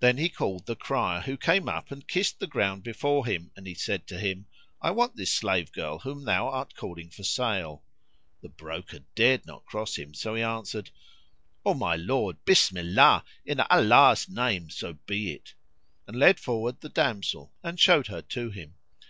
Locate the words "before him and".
2.82-3.66